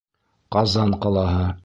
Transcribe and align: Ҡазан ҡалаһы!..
Ҡазан 0.55 0.97
ҡалаһы!.. 1.05 1.49